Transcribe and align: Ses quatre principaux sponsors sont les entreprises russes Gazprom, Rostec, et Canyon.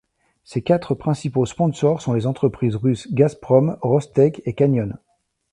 Ses 0.43 0.63
quatre 0.63 0.95
principaux 0.95 1.45
sponsors 1.45 2.01
sont 2.01 2.13
les 2.13 2.25
entreprises 2.25 2.75
russes 2.75 3.07
Gazprom, 3.13 3.77
Rostec, 3.83 4.41
et 4.45 4.55
Canyon. 4.55 4.97